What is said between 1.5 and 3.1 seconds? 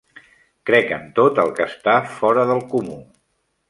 que està fora del comú.